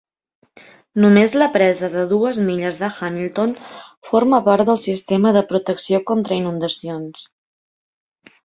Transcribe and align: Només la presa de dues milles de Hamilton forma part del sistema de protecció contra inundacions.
Només 1.03 1.33
la 1.41 1.47
presa 1.57 1.89
de 1.95 2.05
dues 2.13 2.39
milles 2.47 2.79
de 2.85 2.89
Hamilton 2.95 3.53
forma 4.09 4.41
part 4.49 4.67
del 4.71 4.81
sistema 4.87 5.35
de 5.39 5.45
protecció 5.53 6.01
contra 6.13 6.39
inundacions. 6.43 7.29